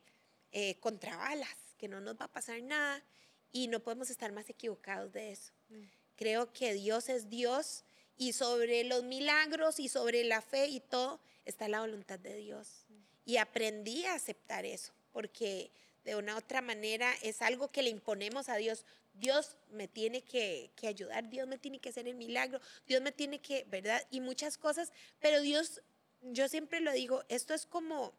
[0.51, 3.03] eh, contrabalas, que no nos va a pasar nada
[3.51, 5.51] y no podemos estar más equivocados de eso.
[5.69, 5.83] Mm.
[6.15, 7.83] Creo que Dios es Dios
[8.17, 12.85] y sobre los milagros y sobre la fe y todo está la voluntad de Dios.
[12.89, 12.93] Mm.
[13.25, 15.71] Y aprendí a aceptar eso, porque
[16.09, 18.85] de una otra manera es algo que le imponemos a Dios.
[19.13, 23.11] Dios me tiene que, que, ayudar, Dios me tiene que hacer el milagro, Dios me
[23.11, 24.01] tiene que, ¿verdad?
[24.09, 25.81] Y muchas cosas, pero Dios,
[26.21, 28.13] yo siempre lo digo, esto es como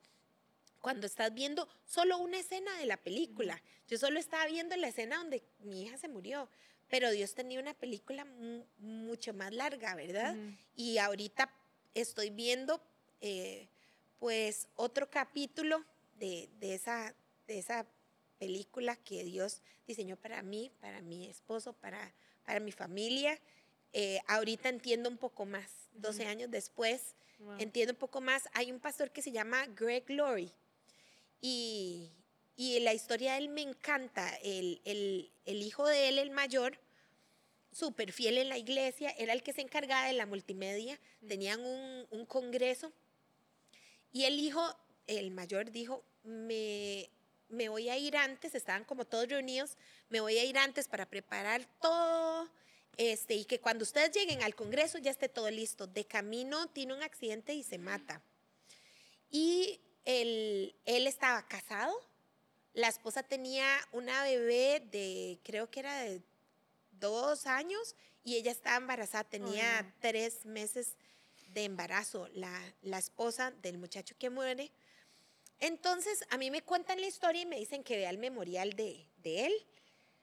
[0.80, 3.62] cuando estás viendo solo una escena de la película.
[3.88, 6.48] Yo solo estaba viendo la escena donde mi hija se murió,
[6.88, 8.26] pero Dios tenía una película
[8.78, 10.36] mucho más larga, ¿verdad?
[10.74, 11.52] Y ahorita
[11.94, 12.82] estoy viendo,
[13.20, 13.68] eh,
[14.18, 15.84] pues, otro capítulo
[16.18, 17.14] de, de, esa,
[17.50, 17.86] de esa
[18.38, 23.38] película que Dios diseñó para mí, para mi esposo, para, para mi familia.
[23.92, 27.16] Eh, ahorita entiendo un poco más, 12 años después,
[27.58, 28.48] entiendo un poco más.
[28.52, 30.52] Hay un pastor que se llama Greg Laurie
[31.40, 32.12] y,
[32.56, 34.28] la historia de él me encanta.
[34.42, 34.80] El,
[35.44, 36.78] hijo de él, el mayor,
[37.72, 41.00] súper fiel en la iglesia, era el que se encargaba de la multimedia.
[41.26, 42.92] Tenían un, congreso.
[44.12, 44.62] Y el hijo,
[45.06, 47.10] el mayor, dijo, me,
[47.50, 49.76] me voy a ir antes, estaban como todos reunidos,
[50.08, 52.48] me voy a ir antes para preparar todo.
[52.96, 55.86] Este, y que cuando ustedes lleguen al Congreso ya esté todo listo.
[55.86, 58.22] De camino tiene un accidente y se mata.
[59.30, 61.94] Y él, estaba casado,
[62.74, 66.22] la esposa tenía una bebé de, creo que era de
[66.92, 70.96] dos años, y ella estaba embarazada, tenía tres meses
[71.54, 74.70] de embarazo, la, esposa del muchacho que muere.
[75.60, 79.06] Entonces, a mí me cuentan la historia y me dicen que vea el memorial de,
[79.24, 79.52] él.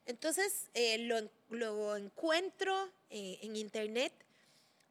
[0.05, 0.97] Entonces, eh,
[1.49, 4.11] lo, encuentro eh, en internet,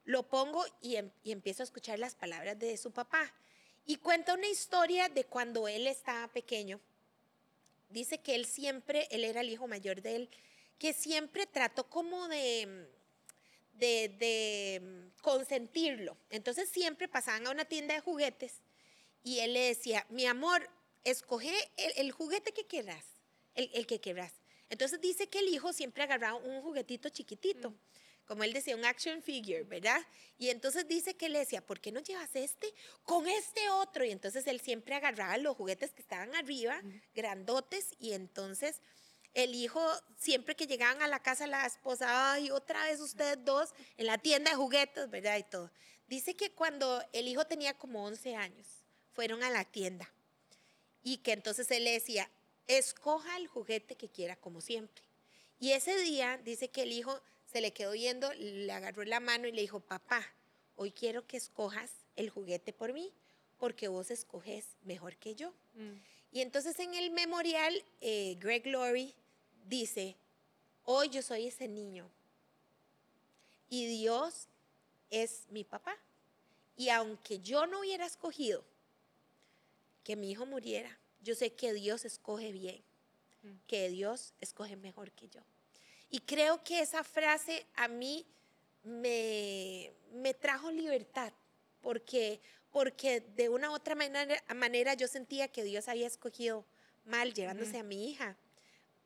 [0.05, 3.33] lo pongo y, em, y empiezo a escuchar las palabras de su papá.
[3.85, 6.79] Y cuenta una historia de cuando él estaba pequeño.
[7.89, 10.29] Dice que él siempre, él era el hijo mayor de él,
[10.77, 12.87] que siempre trató como de,
[13.73, 16.17] de, consentirlo.
[16.29, 18.61] Entonces siempre pasaban a una tienda de juguetes
[19.23, 20.69] y él le decía, mi amor,
[21.03, 23.05] escoge el, juguete que quieras,
[23.55, 24.33] el, que quieras.
[24.69, 27.71] Entonces dice que el hijo siempre agarraba un juguetito chiquitito.
[27.71, 27.77] Mm
[28.27, 30.05] como él decía, un action figure, ¿verdad?
[30.37, 34.03] Y entonces dice que le decía, ¿por qué no llevas este con este otro?
[34.03, 36.81] Y entonces él siempre agarraba los juguetes que estaban arriba,
[37.15, 38.81] grandotes, y entonces
[39.33, 39.81] el hijo,
[40.17, 44.17] siempre que llegaban a la casa, la esposa, ay, otra vez ustedes dos en la
[44.17, 45.37] tienda de juguetes, ¿verdad?
[45.37, 45.71] Y todo.
[46.07, 48.76] Dice que cuando el hijo tenía como 11 años,
[49.17, 50.07] fueron a la tienda
[51.01, 52.29] y que entonces él le decía,
[52.67, 55.01] escoja el juguete que quiera, como siempre.
[55.59, 57.19] Y ese día dice que el hijo
[57.51, 60.23] se le quedó yendo, le agarró la mano y le dijo, papá,
[60.75, 63.11] hoy quiero que escojas el juguete por mí,
[63.57, 65.49] porque vos escoges mejor que yo.
[65.73, 65.93] Mm.
[66.31, 69.15] Y entonces en el memorial, eh, Greg Laurie
[69.65, 70.15] dice,
[70.83, 72.07] hoy yo soy ese niño
[73.67, 74.47] y Dios
[75.09, 75.97] es mi papá.
[76.75, 78.63] Y aunque yo no hubiera escogido
[80.07, 82.81] que mi hijo muriera, yo sé que Dios escoge bien,
[83.43, 83.49] mm.
[83.67, 85.41] que Dios escoge mejor que yo.
[86.09, 88.25] Y creo que esa frase a mí
[88.83, 91.33] me, me trajo libertad,
[91.81, 92.39] porque,
[92.71, 96.63] porque de una u otra manera, manera yo sentía que Dios había escogido
[97.03, 98.37] mal llevándose a mi hija.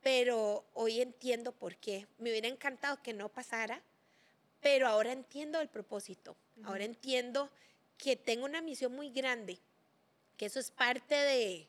[0.03, 2.05] Pero hoy entiendo por qué.
[2.19, 3.81] Me hubiera encantado que no pasara,
[4.59, 6.37] pero ahora entiendo el propósito.
[6.63, 7.49] Ahora entiendo
[7.97, 9.59] que tengo una misión muy grande,
[10.37, 11.67] que eso es parte de,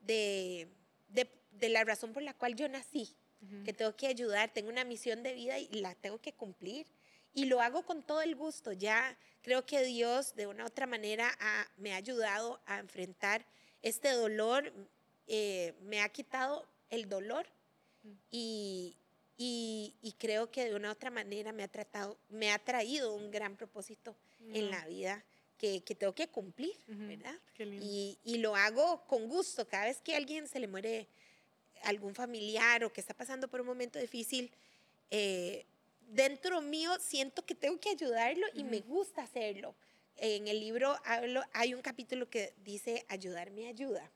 [0.00, 0.68] de,
[1.08, 3.14] de, de la razón por la cual yo nací
[3.64, 6.86] que tengo que ayudar, tengo una misión de vida y la tengo que cumplir.
[7.34, 8.72] Y lo hago con todo el gusto.
[8.72, 11.36] Ya creo que Dios de una u otra manera
[11.76, 13.46] me ha ayudado a enfrentar
[13.82, 14.72] este dolor,
[15.28, 17.46] eh, me ha quitado el dolor
[18.30, 18.96] y,
[19.36, 23.30] y, creo que de una u otra manera me ha, tratado, me ha traído un
[23.30, 24.16] gran propósito
[24.52, 25.24] en la vida.
[25.58, 27.34] Que, que, tengo que cumplir, ¿verdad?
[27.58, 29.66] Y, y, lo hago con gusto.
[29.66, 31.08] Cada vez que a alguien se le muere
[31.82, 34.52] algún familiar o que está pasando por un momento difícil,
[35.10, 35.66] eh,
[36.08, 39.74] dentro mío siento que tengo que ayudarlo y me gusta hacerlo.
[40.16, 44.10] En el libro hablo, hay un capítulo que dice ayudar me ayuda.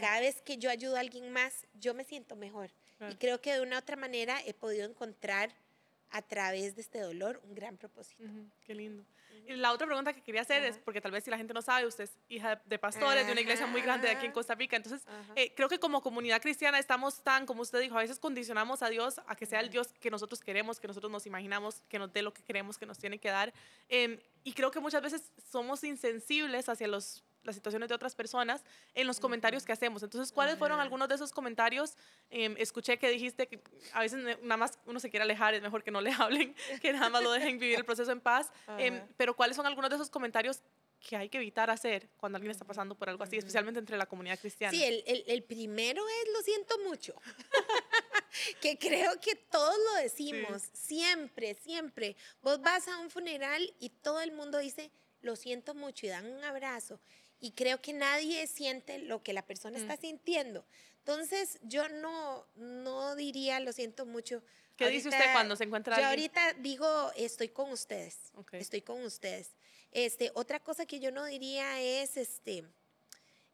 [0.00, 2.68] Cada vez que yo ayudo a alguien más, yo me siento mejor.
[3.08, 5.54] Y creo que de una u otra manera he podido encontrar
[6.10, 8.24] a través de este dolor un gran propósito.
[8.64, 9.04] Qué lindo.
[9.48, 11.62] Y la otra pregunta que quería hacer es, porque tal vez si la gente no
[11.62, 14.54] sabe, usted es hija de pastores de una iglesia muy grande de aquí en Costa
[14.54, 18.18] Rica, entonces eh, creo que como comunidad cristiana estamos tan, como usted dijo, a veces
[18.18, 21.82] condicionamos a Dios a que sea el Dios que nosotros queremos, que nosotros nos imaginamos,
[21.88, 23.54] que nos dé lo que queremos, que nos tiene que dar.
[23.88, 28.62] Em, y creo que muchas veces somos insensibles hacia los las situaciones de otras personas
[28.94, 30.02] en los comentarios que hacemos.
[30.02, 31.96] Entonces, ¿cuáles fueron algunos de esos comentarios?
[32.30, 33.60] Em, escuché que dijiste que
[33.92, 36.92] a veces nada más uno se quiere alejar, es mejor que no le hablen, que
[36.92, 38.50] nada más lo dejen vivir el proceso en paz.
[38.78, 40.62] Em, pero ¿cuáles son algunos de esos comentarios
[41.00, 44.06] que hay que evitar hacer cuando alguien está pasando por algo así, especialmente entre la
[44.06, 44.76] comunidad cristiana?
[44.76, 47.14] Sí, el, el, el primero es lo siento mucho.
[48.60, 52.16] que creo que todos lo decimos, siempre, siempre.
[52.42, 56.26] Vos vas a un funeral y todo el mundo dice, lo siento mucho y dan
[56.30, 57.00] un abrazo
[57.40, 60.00] y creo que nadie siente lo que la persona está mm.
[60.00, 60.64] sintiendo.
[60.98, 64.42] Entonces, yo no, no diría, lo siento mucho.
[64.76, 68.32] ¿Qué dice usted cuando se encuentra Yo ahorita digo, estoy con ustedes.
[68.52, 69.56] Estoy con ustedes.
[69.90, 72.64] Este, otra cosa que yo no diría es, este,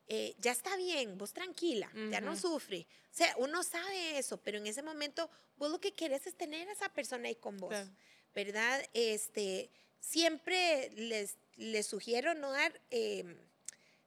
[0.08, 2.86] eh, ya está bien, vos tranquila, ya no sufre.
[3.12, 6.68] O sea, uno sabe eso, pero en ese momento vos lo que querés es tener
[6.68, 7.74] a esa persona ahí con vos,
[8.34, 8.84] ¿verdad?
[8.92, 9.70] Este,
[10.00, 12.80] siempre les, les sugiero no dar...
[12.90, 13.38] Em,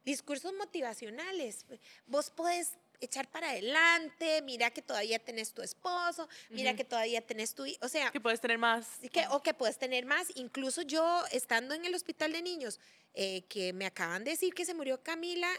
[0.08, 1.66] discursos motivacionales.
[2.06, 7.54] Vos podés echar para adelante, mira que todavía tenés tu esposo, mira que todavía tenés
[7.54, 8.88] tu, o sea, que puedes tener más.
[9.12, 10.32] Que, o que puedes tener más.
[10.36, 12.80] Incluso yo estando en el hospital de niños,
[13.14, 15.52] eh, que me acaban de decir que se murió Camila,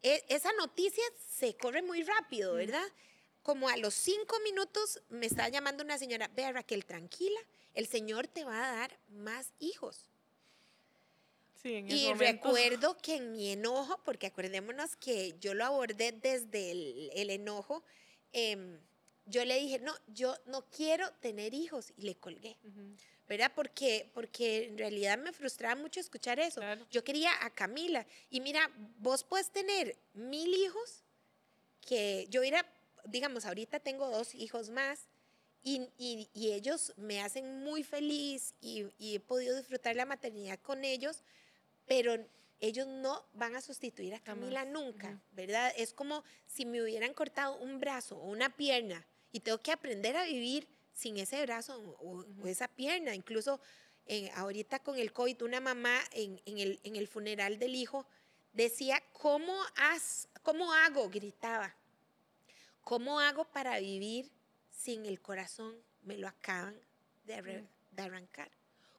[0.00, 1.04] e, esa noticia
[1.36, 2.88] se corre muy rápido, ¿verdad?
[3.42, 7.40] Como a los cinco minutos me está llamando una señora, vea Raquel, tranquila,
[7.74, 10.07] el Señor te va a dar más hijos
[11.64, 17.82] y recuerdo que en mi enojo, porque acordémonos que yo lo abordé desde el, enojo,
[18.32, 18.78] em,
[19.26, 22.56] yo le dije, no, yo no quiero tener hijos y le colgué.
[23.28, 23.52] ¿Verdad?
[23.54, 26.62] Porque, porque en realidad me frustraba mucho escuchar eso.
[26.90, 28.06] Yo quería a Camila.
[28.30, 31.04] Y mira, vos puedes tener mil hijos,
[31.86, 32.64] que yo era,
[33.04, 35.08] digamos, ahorita tengo dos hijos más,
[35.62, 40.58] y, y, y ellos me hacen muy feliz y, y, he podido disfrutar la maternidad
[40.60, 41.22] con ellos,
[41.88, 42.16] pero
[42.60, 45.72] ellos no van a sustituir a Camila nunca, ¿verdad?
[45.76, 50.16] Es como si me hubieran cortado un brazo o una pierna y tengo que aprender
[50.16, 53.14] a vivir sin ese brazo o, esa pierna.
[53.14, 53.60] Incluso
[54.06, 58.06] eh, ahorita con el COVID, una mamá en, el, en, el, funeral del hijo
[58.52, 61.08] decía, ¿cómo, has, ¿cómo hago?
[61.08, 61.74] Gritaba.
[62.82, 64.30] ¿Cómo hago para vivir
[64.70, 65.76] sin el corazón?
[66.02, 66.74] Me lo acaban
[67.24, 68.50] de, de arrancar.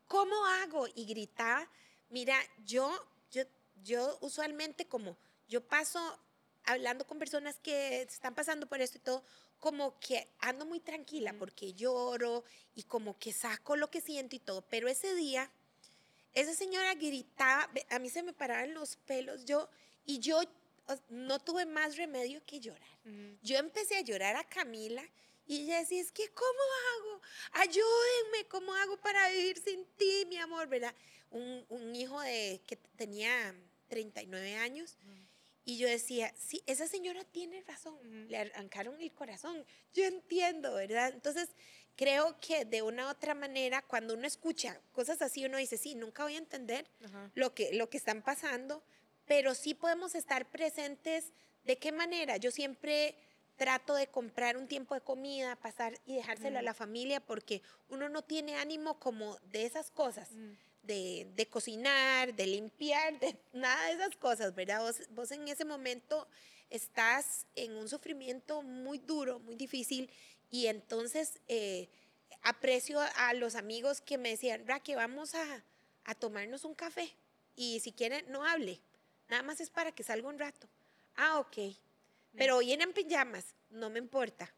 [0.08, 0.88] ¿Cómo hago?
[0.95, 1.69] Y gritaba
[2.10, 2.91] Mira, yo,
[3.32, 3.43] yo,
[3.84, 5.17] yo usualmente como
[5.48, 6.00] yo paso
[6.65, 9.24] hablando con personas que están pasando por esto y todo,
[9.60, 12.43] como que ando muy tranquila porque lloro
[12.76, 14.62] y como que saco lo que siento y todo.
[14.69, 15.52] Pero ese día,
[16.34, 19.69] esa señora gritaba, a mí se me paraban los pelos, yo,
[20.06, 20.41] y yo
[21.10, 22.88] no tuve más remedio que llorar.
[23.41, 25.04] Yo empecé a llorar a Camila
[25.50, 26.60] y ella decía, es que ¿cómo
[26.96, 27.22] hago?
[27.52, 30.68] Ayúdenme, ¿cómo hago para vivir sin ti, mi amor?
[30.70, 30.96] ¿Verdad?
[31.32, 33.56] un, un hijo de, que tenía
[33.88, 34.98] 39 años.
[35.66, 39.64] Y yo decía, sí, esa señora tiene razón, le arrancaron el corazón.
[39.94, 41.12] Yo entiendo, ¿verdad?
[41.14, 41.50] Entonces,
[41.96, 45.94] creo que de una u otra manera, cuando uno escucha cosas así, uno dice, sí,
[45.94, 46.88] nunca voy a entender
[47.36, 48.84] lo que, lo que están pasando,
[49.26, 51.34] pero sí podemos estar presentes.
[51.66, 52.38] ¿De qué manera?
[52.38, 53.16] Yo siempre
[53.60, 58.10] trato de comprar un tiempo de comida, pasar y dejárselo a la familia porque uno
[58.10, 60.30] no tiene ánimo como de esas cosas
[60.84, 64.82] de, cocinar, de limpiar, de nada de esas cosas, ¿verdad?
[65.12, 66.28] Vos, en ese momento
[66.69, 70.10] estás en un sufrimiento muy duro, muy difícil,
[70.50, 71.89] y entonces eh,
[72.41, 75.63] aprecio a los amigos que me decían, Raque, vamos a,
[76.06, 77.13] a tomarnos un café,
[77.56, 78.80] y si quieren, no hable,
[79.30, 80.67] nada más es para que salga un rato.
[81.15, 81.76] Ah, ok.
[82.38, 84.54] Pero hoy en pijamas, no me importa.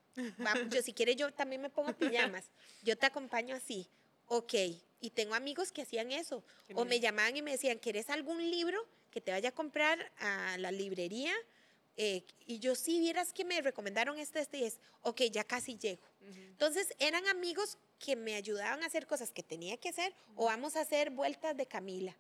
[0.70, 2.52] yo si quiere yo también me pongo pijamas.
[2.84, 3.88] Yo te acompaño así.
[4.28, 4.54] Ok,
[5.02, 6.44] y tengo amigos que hacían eso.
[6.76, 10.58] o me llamaban y me decían, ¿quieres algún libro que te vaya a comprar a
[10.58, 11.34] la librería?
[11.98, 15.78] Eh, y yo sí, vieras que me recomendaron este, este y es, ok, ya casi
[15.78, 16.04] llego.
[16.22, 20.76] Entonces eran amigos que me ayudaban a hacer cosas que tenía que hacer o vamos
[20.76, 22.16] a hacer vueltas de Camila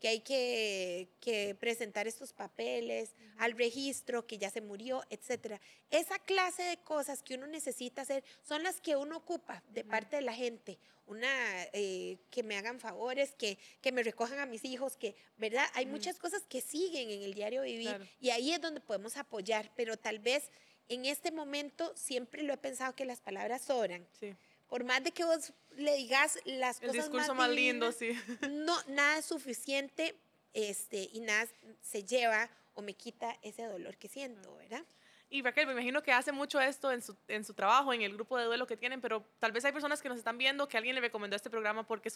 [0.00, 5.60] que hay que, presentar estos papeles al registro, que ya se murió, etcétera.
[5.90, 10.16] Esa clase de cosas que uno necesita hacer son las que uno ocupa de parte
[10.16, 10.78] de la gente.
[11.06, 11.28] Una,
[11.72, 15.64] eh, que me hagan favores, que, que me recojan a mis hijos, que, ¿verdad?
[15.74, 19.70] Hay muchas cosas que siguen en el diario vivir y ahí es donde podemos apoyar,
[19.76, 20.50] pero tal vez
[20.88, 24.06] en este momento siempre lo he pensado que las palabras sobran.
[24.18, 24.34] Sí.
[24.68, 28.10] Por más de que vos le digas las El cosas discurso más, más lindo, sí.
[28.50, 30.16] no, nada es suficiente
[30.54, 31.46] este, y nada
[31.82, 34.82] se lleva o me quita ese dolor que siento, ¿verdad?
[35.28, 38.14] Y Raquel, me imagino que hace mucho esto en su, en su trabajo, en el
[38.14, 40.76] grupo de duelo que tienen, pero tal vez hay personas que nos están viendo que
[40.76, 42.10] alguien le recomendó este programa porque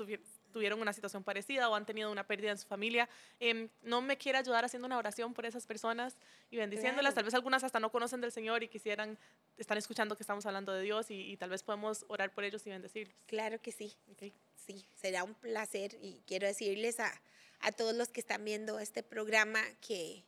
[0.52, 3.08] tuvieron una situación parecida o han tenido una pérdida en su familia.
[3.40, 6.16] Em, ¿No me quiere ayudar haciendo una oración por esas personas
[6.50, 7.12] y bendiciéndolas?
[7.12, 7.14] Claro.
[7.14, 9.18] Tal vez algunas hasta no conocen del Señor y quisieran,
[9.56, 12.64] están escuchando que estamos hablando de Dios y, y tal vez podemos orar por ellos
[12.66, 13.16] y bendecirlos.
[13.26, 13.96] Claro que sí.
[14.12, 14.32] ¿ok?
[14.54, 17.10] Sí, será un placer y quiero decirles a,
[17.60, 20.24] a todos los que están viendo este programa que,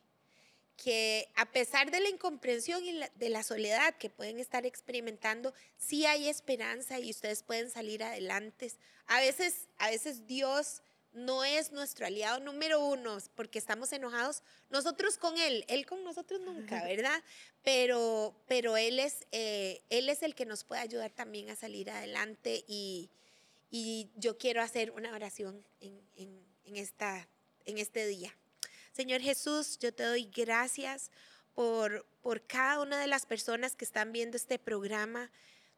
[0.77, 5.53] que a pesar de la incomprensión y la- de la soledad que pueden estar experimentando,
[5.77, 8.71] sí hay esperanza y ustedes pueden salir adelante.
[9.07, 10.81] A veces, a veces Dios
[11.13, 16.41] no es nuestro aliado número uno porque estamos enojados nosotros con Él, Él con nosotros
[16.41, 17.23] nunca, ¿verdad?
[17.63, 21.89] Pero, pero él, es, eh, él es el que nos puede ayudar también a salir
[21.91, 23.09] adelante y,
[23.69, 27.27] y yo quiero hacer una oración en, en- en esta,
[27.65, 28.35] en este día.
[28.93, 31.09] Señor Jesús, yo te doy gracias
[31.55, 35.31] por, por cada una de las personas que están viendo este programa.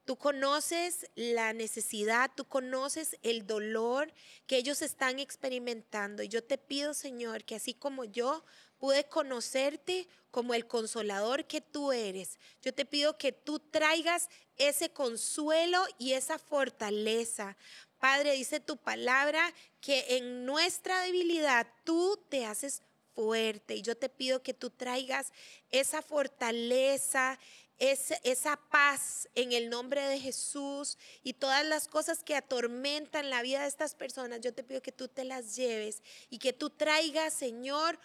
[0.04, 4.14] Tú conoces la necesidad, tú conoces el dolor
[4.48, 6.24] que ellos están experimentando.
[6.24, 8.44] Y yo te pido, Señor, que así como yo
[8.80, 14.90] pude conocerte como el consolador que tú eres, yo te pido que tú traigas ese
[14.90, 17.56] consuelo y esa fortaleza.
[17.98, 22.84] Padre, dice tu palabra que en nuestra debilidad tú te haces
[23.16, 23.76] fuerte.
[23.76, 25.32] Y yo te pido que tú traigas
[25.72, 27.40] esa fortaleza,
[27.78, 33.42] esa, esa paz en el nombre de Jesús y todas las cosas que atormentan la
[33.42, 36.70] vida de estas personas, yo te pido que tú te las lleves y que tú
[36.70, 38.00] traigas, Señor,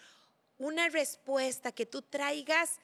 [0.57, 2.79] una respuesta, que tú traigas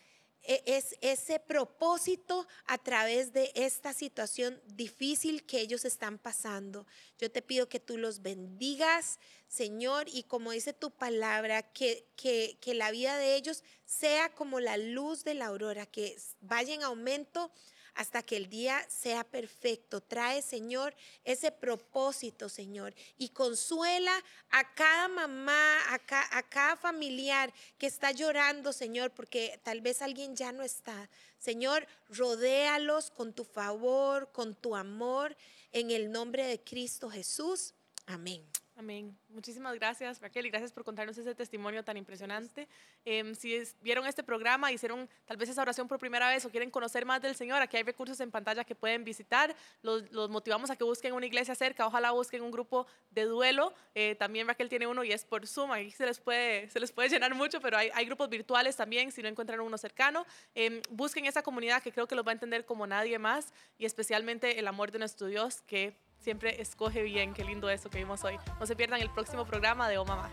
[0.48, 6.88] es ese propósito a través de esta situación difícil que ellos están pasando.
[7.20, 12.58] Yo te pido que tú los bendigas, Señor, y como dice tu palabra, que, que,
[12.62, 16.84] que la vida de ellos sea como la luz de la aurora, que vaya en
[16.84, 17.52] aumento
[17.98, 20.02] hasta que el día sea perfecto.
[20.02, 24.14] Trae, Señor, ese propósito, Señor, y consuela
[24.50, 30.02] a cada mamá, a, ca- a cada familiar que está llorando, Señor, porque tal vez
[30.02, 31.10] alguien ya no está.
[31.40, 35.36] Señor, rodéalos con tu favor, con tu amor,
[35.72, 37.74] en el nombre de Cristo Jesús.
[38.06, 38.46] Amén.
[38.80, 39.18] Amén.
[39.30, 42.68] Muchísimas gracias, Raquel, y gracias por contarnos ese testimonio tan impresionante.
[43.06, 46.70] Em, si vieron este programa, hicieron tal vez esa oración por primera vez o quieren
[46.70, 49.56] conocer más del Señor, aquí hay recursos en pantalla que pueden visitar.
[49.82, 53.74] Los, motivamos a que busquen una iglesia cerca, ojalá busquen un grupo de duelo.
[53.96, 57.34] Eh, también Raquel tiene uno y es por Zoom, ahí se les puede, se llenar
[57.34, 60.24] mucho, pero hay, hay grupos virtuales también si no encuentran uno cercano.
[60.54, 63.86] Em, busquen esa comunidad que creo que los va a entender como nadie más y
[63.86, 67.34] especialmente el amor de nuestro Dios que siempre escoge bien.
[67.34, 68.38] Qué lindo eso que vimos hoy.
[68.60, 70.30] No se pierdan el próximo programa de Oh Mamá.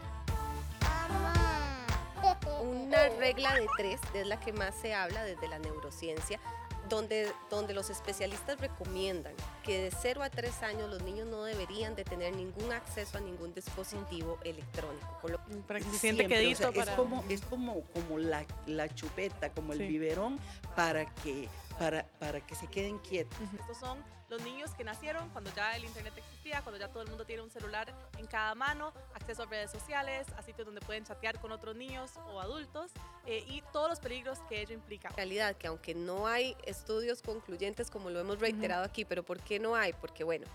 [2.62, 6.41] Una regla de tres es la que más se habla desde la neurociencia,
[6.89, 11.95] donde, donde los especialistas recomiendan que de 0 a 3 años los niños no deberían
[11.95, 15.07] de tener ningún acceso a ningún dispositivo electrónico.
[15.28, 16.59] lo- Para que se siente Siempre, o quedito.
[16.59, 16.93] sea, para...
[16.93, 20.39] Es como, es como, como la, la chupeta, como el biberón,
[20.76, 23.39] para que, para, para que se queden quietos.
[23.61, 23.99] Estos son
[24.35, 27.43] los niños que nacieron cuando ya el internet existía, cuando ya todo el mundo tiene
[27.43, 31.53] un celular en cada mano, acceso a redes sociales, a sitios donde pueden chatear con
[31.53, 32.91] otros niños o adultos
[33.26, 35.09] eh, y todos los peligros que ello implica.
[35.11, 39.59] realidad que aunque no hay estudios concluyentes como lo hemos reiterado aquí, pero ¿por qué
[39.61, 39.93] no hay?
[39.93, 40.47] Porque bueno,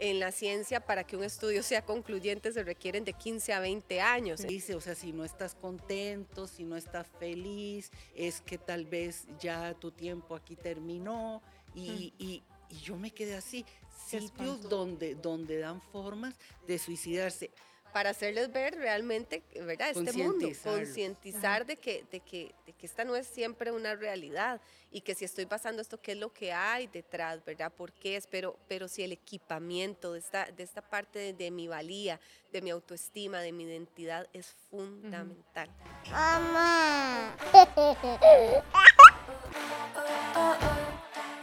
[0.00, 4.00] en la ciencia para que un estudio sea concluyente se requieren de 15 a 20
[4.02, 4.42] años.
[4.42, 9.26] Dice, o sea, si no estás contento, si no estás feliz, es que tal vez
[9.38, 11.40] ya tu tiempo aquí terminó.
[11.74, 13.64] Y, y- y yo me quedé así,
[14.06, 16.34] sitios donde, donde dan formas
[16.66, 17.50] de suicidarse.
[17.92, 19.90] para hacerles ver realmente, ¿verdad?
[19.90, 24.60] Este mundo, concientizar de que, de, que, de que esta no es siempre una realidad
[24.90, 27.72] y que si estoy pasando esto, ¿qué es lo que hay detrás, ¿verdad?
[27.72, 28.26] ¿Por qué es?
[28.26, 32.18] Pero, pero si el equipamiento de esta, de esta parte de, de mi valía,
[32.52, 35.70] de mi autoestima, de mi identidad es fundamental.
[36.10, 37.36] Mamá.